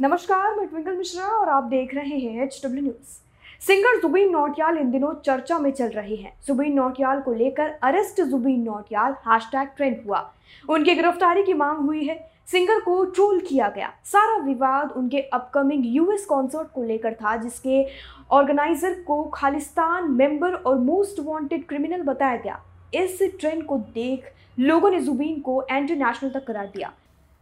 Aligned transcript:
नमस्कार, 0.00 0.54
मैं 0.56 0.66
ट्विंकल 0.68 0.96
मिश्रा 0.96 1.26
और 1.26 1.48
आप 1.48 1.64
देख 1.64 1.94
रहे 1.94 2.18
हैं 2.18 2.42
H 2.44 2.60
W 2.64 2.82
news 2.82 3.66
singer 3.66 4.00
Jubin 4.00 4.30
Nautiyal 4.30 4.78
इन 4.78 4.90
दिनों 4.90 5.12
चर्चा 5.24 5.58
में 5.58 5.70
चल 5.70 5.88
रहे 5.88 6.16
हैं। 6.16 6.32
जुबीन 6.46 6.72
नौटियाल 6.72 7.20
को 7.20 7.32
लेकर 7.32 7.70
arrest 7.82 8.20
Jubin 8.22 8.60
Nautiyal 8.62 9.12
hashtag 9.28 9.68
trend 9.76 9.96
हुआ। 10.06 10.18
उनकी 10.68 10.94
गिरफ्तारी 10.94 11.42
की 11.42 11.52
मांग 11.52 11.78
हुई 11.78 12.04
है। 12.04 12.18
सिंगर 12.46 12.80
को 12.80 13.04
ट्रोल 13.04 13.40
किया 13.40 13.68
गया। 13.68 13.90
सारा 14.04 14.36
विवाद 14.36 14.92
उनके 14.92 15.20
अपकमिंग 15.20 15.86
यूएस 15.86 16.26
कॉन्सर्ट 16.26 16.68
को 16.74 16.82
लेकर 16.82 17.14
था, 17.14 17.36
जिसके 17.36 17.84
ऑर्गेनाइजर 18.30 19.00
को 19.06 19.22
खालिस्तान 19.34 20.10
मेंबर 20.10 20.54
और 20.54 20.78
मोस्ट 20.80 21.20
वांटेड 21.20 21.66
क्रिमिनल 21.68 22.02
बताया 22.02 22.36
गया। 22.36 22.60
इस 22.94 23.18
ट्रेंड 23.40 23.64
को 23.64 23.78
देख 23.94 24.32
लोगों 24.58 24.90
ने 24.90 25.00
जुबीन 25.00 25.40
को 25.40 25.62
एंटी 25.70 25.94
नेशनल 25.94 26.30
तक 26.30 26.46
करार 26.46 26.66
दिया। 26.66 26.92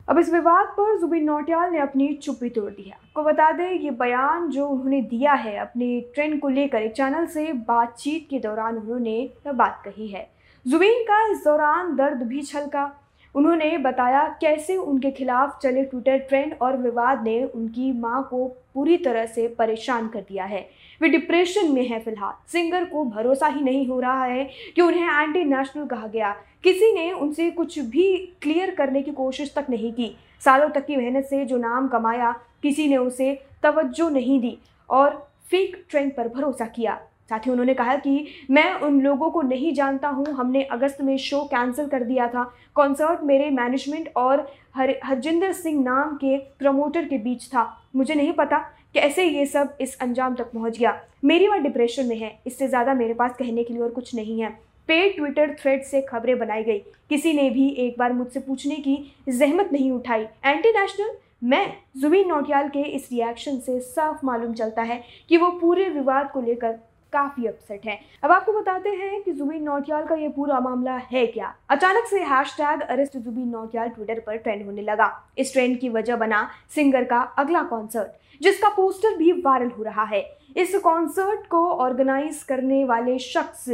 अब 0.08 0.18
इस 0.18 0.32
विवाद 0.32 0.66
पर 0.66 0.98
जुबिन 1.00 1.24
नौटियाल 1.24 1.70
ने 1.70 1.78
अपनी 1.78 2.12
चुप्पी 2.14 2.48
तोड़ 2.48 2.70
दी 2.70 2.82
है। 2.82 2.92
आपको 2.92 3.22
बता 3.22 3.52
दें, 3.52 3.70
ये 3.70 3.90
बयान 3.90 4.48
जो 4.50 4.66
उन्होंने 4.68 5.00
दिया 5.02 5.32
है, 5.32 5.56
अपने 5.56 6.00
ट्रेंड 6.14 6.40
को 6.40 6.48
लेकर 6.48 6.82
एक 6.82 6.92
चैनल 6.92 7.26
से 7.26 7.52
बातचीत 7.52 8.26
के 8.30 8.38
दौरान 8.38 8.76
उन्होंने 8.76 9.16
यह 9.46 9.52
बात 9.52 9.82
कही 9.84 10.08
है। 10.08 10.30
जुबिन 10.66 11.02
का 11.02 11.26
इस 11.32 11.44
दौरान 11.44 11.96
दर्द 11.96 12.22
भी 12.22 12.42
छलका। 12.42 12.84
उन्होंने 13.34 13.78
बताया 13.78 14.22
कैसे 14.40 14.76
उनके 14.76 15.10
खिलाफ 15.10 15.58
चले 15.62 15.84
ट्विटर 15.84 16.18
ट्रेंड 16.18 16.54
और 16.62 16.76
विवाद 16.76 17.22
ने 17.24 17.44
उनकी 17.44 17.92
माँ 17.92 18.26
को 18.30 18.46
पूरी 18.74 18.96
तरह 18.96 19.26
से 19.26 19.46
परेशान 19.48 20.08
कर 20.08 20.20
दिया 20.20 20.44
है। 20.44 20.68
वे 21.00 21.08
डिप्रेशन 21.08 21.72
में 21.72 21.86
है 21.88 22.00
फ़िलहाल। 22.00 22.32
सिंगर 22.48 22.84
को 22.84 23.04
भरोसा 23.04 23.46
ही 23.46 23.60
नहीं 23.60 23.86
हो 23.88 24.00
रहा 24.00 24.24
है 24.24 24.44
कि 24.76 24.82
उन्हें 24.82 25.22
एंटी 25.22 25.44
नेशनल 25.44 25.86
कहा 25.86 26.06
गया। 26.06 26.30
किसी 26.64 26.92
ने 26.94 27.10
उनसे 27.12 27.50
कुछ 27.50 27.78
भी 27.78 28.16
क्लियर 28.42 28.74
करने 28.74 29.02
की 29.02 29.10
कोशिश 29.10 29.54
तक 29.54 29.66
नहीं 29.70 29.92
की। 29.92 30.16
सालों 30.44 30.68
तक 30.68 30.86
की 30.86 30.96
मेहनत 30.96 31.24
से 31.24 31.44
जो 31.44 31.56
नाम 31.56 31.88
कमाया, 31.88 32.34
किसी 32.62 32.88
ने 32.88 32.96
उसे 32.96 33.34
तवज्जो 33.62 34.08
नहीं 34.08 34.40
दी 34.40 34.58
और 34.90 35.28
फेक 35.50 35.84
ट्रेंड 35.90 36.16
पर 36.16 36.28
भरोसा 36.28 36.66
किया। 36.66 37.00
साथ 37.30 37.46
ही 37.46 37.50
उन्होंने 37.50 37.74
कहा 37.74 37.94
कि 37.96 38.26
मैं 38.50 38.72
उन 38.76 39.00
लोगों 39.00 39.30
को 39.30 39.42
नहीं 39.42 39.72
जानता 39.74 40.08
हूँ, 40.08 40.26
हमने 40.26 40.62
अगस्त 40.62 41.00
में 41.00 41.16
शो 41.18 41.42
कैंसिल 41.44 41.86
कर 41.86 42.02
दिया 42.02 42.26
था। 42.28 42.44
कॉन्सर्ट 42.74 43.22
मेरे 43.22 43.50
मैनेजमेंट 43.50 44.12
और 44.16 44.46
हर, 44.76 44.94
हरजिंदर 45.04 45.52
सिंह 45.52 45.82
नाम 45.84 46.14
के 46.16 46.36
प्रमोटर 46.58 47.04
के 47.04 47.18
बीच 47.18 47.46
था। 47.46 47.66
मुझे 47.96 48.14
नहीं 48.14 48.32
पता 48.32 48.58
कैसे 48.94 49.24
ये 49.24 49.46
सब 49.46 49.76
इस 49.80 49.98
अंजाम 50.00 50.34
तक 50.34 50.50
पहुँच 50.52 50.78
गया। 50.78 51.00
मेरी 51.24 51.48
बात 51.48 51.60
डिप्रेशन 51.60 52.06
में 52.06 52.16
है, 52.16 52.38
इससे 52.46 52.68
ज़्यादा 52.68 52.94
मेरे 52.94 53.14
पास 53.14 53.34
कहने 53.38 53.64
के 53.64 53.74
लिए 53.74 53.82
और 53.82 53.90
कुछ 53.90 54.14
नहीं 54.14 54.40
है। 54.40 54.50
पेड 54.88 55.14
ट्विटर 55.16 55.54
थ्रेड 55.60 55.82
से 55.82 56.00
खबरें 56.02 56.38
बनाई 56.38 56.62
गई। 56.64 56.78
किसी 57.08 57.32
ने 57.32 57.48
भी 57.50 57.68
एक 57.78 57.98
बार 57.98 58.12
मुझसे 58.12 58.40
पूछने 58.40 58.76
की 58.76 58.98
जहमत 59.28 59.70
नहीं 59.72 59.90
उठाई। 59.92 60.22
Anti 60.44 60.70
national? 60.70 61.16
मैं, 61.44 61.66
जुबीन 61.96 62.28
नौटियाल 62.28 62.68
के 62.68 62.82
इस 62.88 63.08
रिएक्शन 63.12 63.58
से 63.58 63.78
साफ़ 63.80 64.24
मालूम 64.26 64.52
चलता 64.54 64.82
है 64.82 65.02
कि 65.28 65.36
वो 65.36 65.48
पूरे 65.50 65.88
विवाद 65.88 66.30
को 66.30 66.40
लेकर 66.40 66.78
काफ़ी 67.14 67.46
अपसेट 67.46 67.86
है। 67.86 67.98
अब 68.22 68.32
आपको 68.32 68.52
बताते 68.52 68.90
हैं 68.90 69.22
कि 69.22 69.32
जुबीन 69.32 69.62
नौटियाल 69.62 70.06
का 70.06 70.14
ये 70.14 70.28
पूरा 70.28 70.60
मामला 70.60 70.96
है 71.04 71.26
क्या? 71.26 71.54
अचानक 71.70 72.06
से 72.06 72.20
hashtag 72.24 72.80
arrest 72.82 73.16
Jubin 73.16 73.48
Nautiyal 73.48 73.88
Twitter 73.88 74.20
पर 74.20 74.36
ट्रेंड 74.36 74.64
होने 74.66 74.82
लगा। 74.82 75.10
इस 75.38 75.52
ट्रेंड 75.52 75.78
की 75.80 75.88
वजह 75.88 76.16
बना 76.16 76.48
सिंगर 76.74 77.04
का 77.04 77.20
अगला 77.38 77.62
कॉन्सर्ट 77.64 78.42
जिसका 78.42 78.68
पोस्टर 78.68 79.16
भी 79.16 79.32
वायरल 79.34 79.70
हो 79.70 79.82
रहा 79.82 80.04
है। 80.04 80.22
इस 80.56 80.74
कॉन्सर्ट 80.78 81.46
को 81.46 81.68
ऑर्गेनाइज 81.70 82.42
करने 82.42 82.84
वाले 82.84 83.18
शख्स 83.18 83.64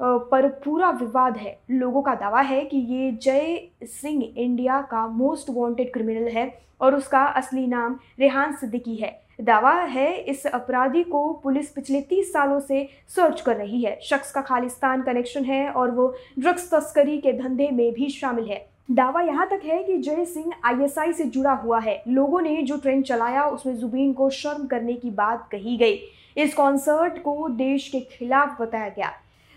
पर 0.00 0.48
पूरा 0.64 0.90
विवाद 0.90 1.36
है। 1.36 1.58
लोगों 1.70 2.02
का 2.02 2.14
दावा 2.14 2.40
है 2.40 2.64
कि 2.64 2.76
ये 2.76 3.10
जय 3.22 3.60
सिंह 3.82 4.22
इंडिया 4.24 4.80
का 4.82 5.06
मोस्ट 5.08 5.50
वांटेड 5.50 5.92
क्रिमिनल 5.92 6.28
है 6.28 6.46
और 6.80 6.94
उसका 6.94 7.24
असली 7.32 7.66
नाम 7.66 7.98
रेहान 8.18 8.52
सिद्दीकी 8.52 8.96
है। 8.96 9.10
दावा 9.42 9.72
है, 9.72 10.20
इस 10.20 10.46
अपराधी 10.46 11.02
को 11.02 11.32
पुलिस 11.32 11.70
पिछले 11.70 12.00
तीस 12.00 12.32
सालों 12.32 12.60
से 12.60 12.88
सर्च 13.08 13.40
कर 13.40 13.56
रही 13.56 13.82
है। 13.84 13.98
शख्स 14.02 14.30
का 14.32 14.40
खालिस्तान 14.40 15.02
कनेक्शन 15.02 15.44
है 15.44 15.68
और 15.70 15.90
वो 15.90 16.06
ड्रग्स 16.38 16.70
तस्करी 16.74 17.18
के 17.18 17.32
धंधे 17.32 17.68
में 17.70 17.92
भी 17.92 18.08
शामिल 18.08 18.44
है। 18.44 18.66
दावा 18.90 19.20
यहाँ 19.20 19.46
तक 19.46 19.60
है 19.64 19.82
कि 19.82 19.96
जय 19.98 20.24
सिंह 20.24 20.52
आईएसआई 20.64 21.12
से 21.12 21.24
जुड़ा 21.24 21.52
हुआ 21.52 21.80
है। 21.80 22.02
लोगों 22.08 22.40
ने 22.40 22.62
जो 22.62 22.76
ट्रेंड 22.76 23.04
चलाया, 23.04 23.44
उसमें 23.44 23.76
जुबीन 23.78 24.12
को 24.12 24.30
शर्म 24.30 24.66
करने 24.66 24.94
की 24.94 25.10
बात 25.10 25.48
कही 25.52 25.76
गई। 25.76 25.98
इस 26.36 26.54
कॉन्सर्ट 26.54 27.22
को 27.22 27.48
देश 27.48 27.88
के 27.88 28.00
खिलाफ 28.00 28.60
बताया 28.60 28.88
गया। 28.88 29.12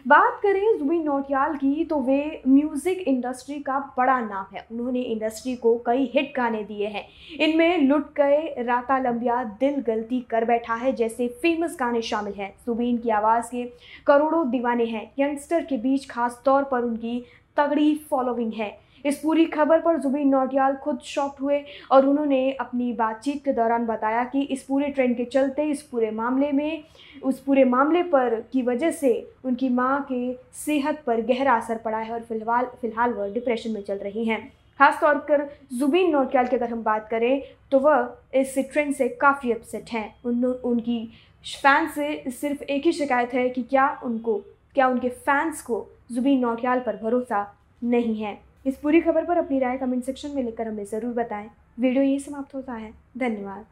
बात 0.06 0.40
करें 0.42 0.78
जुबिन 0.80 1.02
नोटियाल 1.04 1.56
की 1.56 1.84
तो 1.86 2.00
वे 2.00 2.42
म्यूज़िक 2.48 2.98
इंडस्ट्री 3.00 3.60
का 3.60 3.78
बड़ा 3.98 4.20
नाम 4.20 4.56
है। 4.56 4.66
उन्होंने 4.72 5.02
इंडस्ट्री 5.02 5.56
को 5.56 5.74
कई 5.86 6.10
हिट 6.14 6.34
गाने 6.36 6.64
दिए 6.64 6.88
हैं। 6.88 7.04
इनमें 7.40 7.78
लुट 7.80 8.14
गए 8.18 8.64
राता 8.64 8.98
लंबिया 9.00 9.44
दिल 9.60 9.82
गलती 9.82 10.20
कर 10.30 10.46
बैठा 10.46 10.76
है, 10.76 10.92
जैसे 10.92 11.28
फ़ेमस 11.42 11.78
गाने 11.80 12.02
शामिल 12.02 12.34
हैं। 12.34 12.54
जुबिन 12.66 12.98
की 12.98 13.10
आवाज़ 13.12 13.50
के 13.52 13.64
करोड़ों 14.08 14.50
दीवाने 14.50 14.86
हैं। 14.86 15.12
यंगस्टर 15.20 15.66
के 15.66 15.78
बीच 15.78 16.10
खास 16.10 16.42
तौर 16.46 16.64
पर 16.64 16.84
उनकी 16.84 17.24
तगड़ी 17.58 17.94
फॉलोइंग 18.10 18.54
है। 18.54 18.78
इस 19.06 19.20
पूरी 19.20 19.46
खबर 19.46 19.80
पर 19.80 19.98
जुबीन 20.00 20.28
नौटियाल 20.30 20.76
खुद 20.76 21.00
शॉक्ड 21.06 21.42
हुए 21.42 21.64
और 21.92 22.06
उन्होंने 22.06 22.52
अपनी 22.52 22.92
बातचीत 22.94 23.44
के 23.46 23.52
दौरान 23.54 23.86
बताया 23.86 24.24
कि 24.24 24.42
इस 24.42 24.64
पूरे 24.64 24.88
ट्रेंड 24.88 25.16
के 25.18 25.26
चलते, 25.26 25.64
इस 25.64 25.82
पूरे 25.82 26.12
मामले 26.12 26.52
में, 26.52 26.84
उस 27.24 27.40
पूरे 27.40 27.64
मामले 27.66 28.04
पर 28.04 28.40
की 28.54 28.62
वजह 28.62 28.92
से 28.92 29.12
उनकी 29.46 29.70
माँ 29.70 30.06
के 30.12 30.34
सेहत 30.56 31.04
पर 31.08 31.22
गहरा 31.24 31.56
असर 31.56 31.78
पड़ा 31.78 31.98
है 31.98 32.14
और 32.14 32.22
फ़िलहाल 32.22 32.66
फ़िलहाल 32.82 33.14
वह 33.14 33.34
डिप्रेशन 33.34 33.72
में 33.72 33.82
चल 33.82 33.98
रही 33.98 34.26
हैं। 34.26 34.40
खासतौर 34.80 35.18
पर 35.28 35.48
जुबीन 35.74 36.12
नौटियाल 36.12 36.48
की 36.48 36.56
अगर 36.56 36.70
हम 36.70 36.82
बात 36.84 37.08
करें 37.10 37.42
तो 37.72 37.80
वह 37.80 38.40
इस 38.40 38.58
ट्रेंड 38.72 38.94
से 38.96 39.08
काफ़ी 39.22 39.52
अपसेट 39.52 39.90
हैं। 39.90 40.16
उन, 40.26 40.44
उनकी 40.46 41.06
फैंस 41.46 41.94
से 41.96 42.32
सिर्फ़ 42.32 42.64
एक 42.64 42.86
ही 42.86 42.92
शिकायत 42.92 43.34
है 43.34 43.48
कि 43.50 43.62
क्या 43.64 43.88
उनको, 44.04 44.38
क्या 44.76 44.88
उनके 44.88 45.10
फैंस 45.10 45.62
को 45.62 45.86
जुबीन 46.12 46.40
नौटियाल 46.40 46.80
पर 46.80 46.96
भरोसा 47.04 47.46
नहीं 47.82 48.16
है। 48.16 48.38
इस 48.66 48.78
पूरी 48.78 49.00
खबर 49.02 49.26
पर 49.26 49.38
अपनी 49.38 49.58
राय 49.60 49.78
कमेंट 49.78 50.04
सेक्शन 50.04 50.30
में 50.36 50.42
लिखकर 50.44 50.68
हमें 50.68 50.86
ज़रूर 50.86 51.14
बताएँ। 51.14 51.50
वीडियो 51.80 52.04
यही 52.04 52.20
समाप्त 52.20 52.56
होता 52.56 52.74
है। 52.74 52.92
धन्यवाद। 53.18 53.66